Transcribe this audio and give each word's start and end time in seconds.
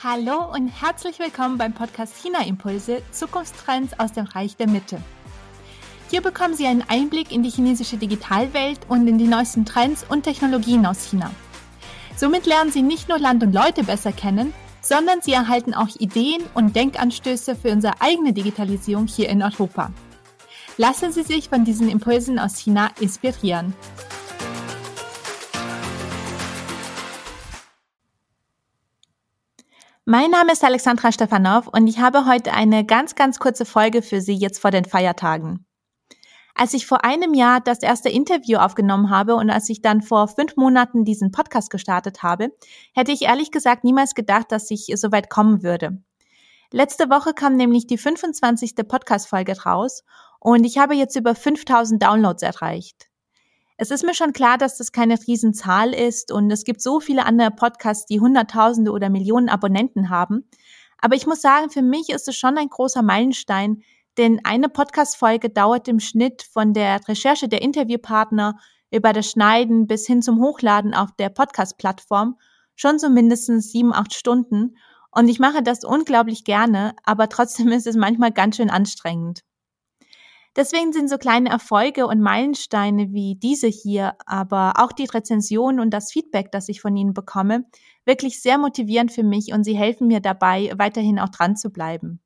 Hallo 0.00 0.52
und 0.54 0.68
herzlich 0.68 1.18
willkommen 1.18 1.58
beim 1.58 1.72
Podcast 1.72 2.14
China 2.22 2.46
Impulse 2.46 3.02
Zukunftstrends 3.10 3.98
aus 3.98 4.12
dem 4.12 4.26
Reich 4.26 4.56
der 4.56 4.68
Mitte. 4.68 5.02
Hier 6.08 6.22
bekommen 6.22 6.54
Sie 6.54 6.68
einen 6.68 6.84
Einblick 6.86 7.32
in 7.32 7.42
die 7.42 7.50
chinesische 7.50 7.96
Digitalwelt 7.96 8.78
und 8.86 9.08
in 9.08 9.18
die 9.18 9.26
neuesten 9.26 9.64
Trends 9.64 10.06
und 10.08 10.22
Technologien 10.22 10.86
aus 10.86 11.10
China. 11.10 11.32
Somit 12.14 12.46
lernen 12.46 12.70
Sie 12.70 12.82
nicht 12.82 13.08
nur 13.08 13.18
Land 13.18 13.42
und 13.42 13.52
Leute 13.52 13.82
besser 13.82 14.12
kennen, 14.12 14.54
sondern 14.82 15.20
Sie 15.20 15.32
erhalten 15.32 15.74
auch 15.74 15.88
Ideen 15.98 16.44
und 16.54 16.76
Denkanstöße 16.76 17.56
für 17.56 17.72
unsere 17.72 18.00
eigene 18.00 18.32
Digitalisierung 18.32 19.08
hier 19.08 19.28
in 19.28 19.42
Europa. 19.42 19.90
Lassen 20.76 21.10
Sie 21.10 21.24
sich 21.24 21.48
von 21.48 21.64
diesen 21.64 21.88
Impulsen 21.88 22.38
aus 22.38 22.56
China 22.56 22.92
inspirieren. 23.00 23.74
Mein 30.10 30.30
Name 30.30 30.52
ist 30.52 30.64
Alexandra 30.64 31.12
Stefanov 31.12 31.66
und 31.66 31.86
ich 31.86 31.98
habe 31.98 32.24
heute 32.24 32.54
eine 32.54 32.82
ganz, 32.86 33.14
ganz 33.14 33.38
kurze 33.38 33.66
Folge 33.66 34.00
für 34.00 34.22
Sie 34.22 34.32
jetzt 34.32 34.58
vor 34.58 34.70
den 34.70 34.86
Feiertagen. 34.86 35.66
Als 36.54 36.72
ich 36.72 36.86
vor 36.86 37.04
einem 37.04 37.34
Jahr 37.34 37.60
das 37.60 37.82
erste 37.82 38.08
Interview 38.08 38.56
aufgenommen 38.56 39.10
habe 39.10 39.34
und 39.34 39.50
als 39.50 39.68
ich 39.68 39.82
dann 39.82 40.00
vor 40.00 40.26
fünf 40.28 40.56
Monaten 40.56 41.04
diesen 41.04 41.30
Podcast 41.30 41.68
gestartet 41.68 42.22
habe, 42.22 42.48
hätte 42.94 43.12
ich 43.12 43.20
ehrlich 43.20 43.50
gesagt 43.50 43.84
niemals 43.84 44.14
gedacht, 44.14 44.50
dass 44.50 44.70
ich 44.70 44.90
so 44.94 45.12
weit 45.12 45.28
kommen 45.28 45.62
würde. 45.62 46.02
Letzte 46.72 47.10
Woche 47.10 47.34
kam 47.34 47.56
nämlich 47.56 47.86
die 47.86 47.98
25. 47.98 48.76
Podcast-Folge 48.88 49.60
raus 49.60 50.04
und 50.40 50.64
ich 50.64 50.78
habe 50.78 50.94
jetzt 50.94 51.16
über 51.16 51.34
5000 51.34 52.02
Downloads 52.02 52.42
erreicht. 52.42 53.10
Es 53.80 53.92
ist 53.92 54.04
mir 54.04 54.12
schon 54.12 54.32
klar, 54.32 54.58
dass 54.58 54.76
das 54.76 54.90
keine 54.90 55.16
Riesenzahl 55.24 55.94
ist 55.94 56.32
und 56.32 56.50
es 56.50 56.64
gibt 56.64 56.82
so 56.82 56.98
viele 56.98 57.24
andere 57.24 57.52
Podcasts, 57.52 58.06
die 58.06 58.18
Hunderttausende 58.18 58.90
oder 58.90 59.08
Millionen 59.08 59.48
Abonnenten 59.48 60.10
haben. 60.10 60.50
Aber 61.00 61.14
ich 61.14 61.28
muss 61.28 61.40
sagen, 61.40 61.70
für 61.70 61.82
mich 61.82 62.08
ist 62.08 62.26
es 62.26 62.36
schon 62.36 62.58
ein 62.58 62.70
großer 62.70 63.02
Meilenstein, 63.02 63.84
denn 64.16 64.40
eine 64.42 64.68
Podcast-Folge 64.68 65.50
dauert 65.50 65.86
im 65.86 66.00
Schnitt 66.00 66.42
von 66.42 66.74
der 66.74 67.06
Recherche 67.06 67.48
der 67.48 67.62
Interviewpartner 67.62 68.58
über 68.90 69.12
das 69.12 69.30
Schneiden 69.30 69.86
bis 69.86 70.08
hin 70.08 70.22
zum 70.22 70.40
Hochladen 70.40 70.92
auf 70.92 71.10
der 71.16 71.28
Podcast-Plattform 71.28 72.36
schon 72.74 72.98
so 72.98 73.08
mindestens 73.08 73.70
sieben, 73.70 73.92
acht 73.92 74.12
Stunden. 74.12 74.76
Und 75.12 75.28
ich 75.28 75.38
mache 75.38 75.62
das 75.62 75.84
unglaublich 75.84 76.42
gerne, 76.42 76.96
aber 77.04 77.28
trotzdem 77.28 77.68
ist 77.68 77.86
es 77.86 77.94
manchmal 77.94 78.32
ganz 78.32 78.56
schön 78.56 78.70
anstrengend. 78.70 79.44
Deswegen 80.58 80.92
sind 80.92 81.08
so 81.08 81.18
kleine 81.18 81.50
Erfolge 81.50 82.08
und 82.08 82.20
Meilensteine 82.20 83.12
wie 83.12 83.36
diese 83.36 83.68
hier, 83.68 84.16
aber 84.26 84.72
auch 84.78 84.90
die 84.90 85.04
Rezension 85.04 85.78
und 85.78 85.90
das 85.90 86.10
Feedback, 86.10 86.50
das 86.50 86.68
ich 86.68 86.80
von 86.80 86.96
Ihnen 86.96 87.14
bekomme, 87.14 87.64
wirklich 88.04 88.42
sehr 88.42 88.58
motivierend 88.58 89.12
für 89.12 89.22
mich 89.22 89.52
und 89.52 89.62
sie 89.62 89.76
helfen 89.76 90.08
mir 90.08 90.18
dabei, 90.18 90.72
weiterhin 90.76 91.20
auch 91.20 91.28
dran 91.28 91.54
zu 91.54 91.70
bleiben. 91.70 92.20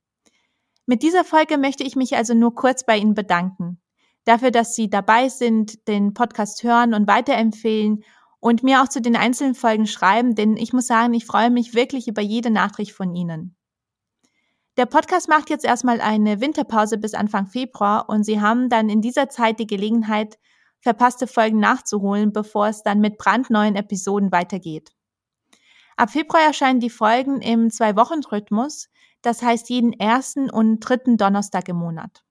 Mit 0.87 1.03
dieser 1.03 1.25
Folge 1.25 1.59
möchte 1.59 1.85
ich 1.85 1.95
mich 1.95 2.17
also 2.17 2.33
nur 2.33 2.55
kurz 2.55 2.87
bei 2.87 2.97
Ihnen 2.97 3.13
bedanken. 3.13 3.83
Dafür, 4.25 4.51
dass 4.51 4.75
Sie 4.75 4.89
dabei 4.89 5.29
sind, 5.29 5.87
den 5.87 6.15
Podcast 6.15 6.63
hören 6.63 6.95
und 6.95 7.07
weiterempfehlen 7.07 8.03
und 8.41 8.63
mir 8.63 8.83
auch 8.83 8.89
zu 8.89 9.03
den 9.03 9.15
einzelnen 9.15 9.55
Folgen 9.55 9.87
schreiben, 9.87 10.35
denn 10.35 10.57
ich 10.57 10.73
muss 10.73 10.87
sagen, 10.87 11.13
ich 11.13 11.27
freue 11.27 11.51
mich 11.51 11.75
wirklich 11.75 12.09
über 12.09 12.23
jede 12.23 12.51
Nachricht 12.51 12.93
von 12.93 13.15
Ihnen. 13.15 13.57
Der 14.79 14.87
Podcast 14.87 15.29
macht 15.29 15.51
jetzt 15.51 15.67
erstmal 15.67 16.01
eine 16.01 16.41
Winterpause 16.41 16.97
bis 16.97 17.13
Anfang 17.13 17.47
Februar 17.47 18.09
und 18.09 18.25
Sie 18.25 18.41
haben 18.41 18.71
dann 18.71 18.89
in 18.89 19.03
dieser 19.03 19.29
Zeit 19.29 19.61
die 19.61 19.67
Gelegenheit, 19.67 20.39
verpasste 20.81 21.27
Folgen 21.27 21.61
nachzuholen, 21.61 22.33
bevor 22.33 22.69
es 22.69 22.83
dann 22.83 23.01
mit 23.01 23.19
brandneuen 23.19 23.77
Episoden 23.77 24.33
weitergeht. 24.33 24.91
Ab 25.99 26.11
Februar 26.11 26.43
erscheinen 26.43 26.81
die 26.81 26.89
Folgen 26.89 27.43
im 27.43 27.71
Zwei-Wochen-Rhythmus, 27.71 28.89
das 29.21 29.43
heißt 29.43 29.69
jeden 29.69 29.93
ersten 29.93 30.49
und 30.51 30.81
dritten 30.81 31.19
Donnerstag 31.19 31.69
im 31.69 31.77
Monat. 31.77 32.25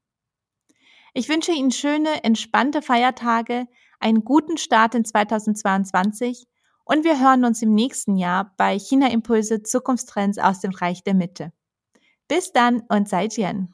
Ich 1.14 1.30
wünsche 1.30 1.52
Ihnen 1.52 1.72
schöne, 1.72 2.24
entspannte 2.24 2.82
Feiertage, 2.82 3.68
einen 4.00 4.24
guten 4.24 4.58
Start 4.58 4.96
in 4.96 5.06
2022 5.06 6.48
und 6.86 7.04
wir 7.04 7.20
hören 7.20 7.46
uns 7.46 7.62
im 7.62 7.76
nächsten 7.76 8.16
Jahr 8.18 8.54
bei 8.58 8.80
China 8.80 9.12
Impulse 9.12 9.62
Zukunftstrends 9.62 10.40
aus 10.40 10.60
dem 10.60 10.72
Reich 10.72 11.04
der 11.04 11.14
Mitte. 11.14 11.54
Bis 12.32 12.54
dann 12.54 12.84
und 12.88 13.10
seid 13.10 13.36
Jen. 13.36 13.74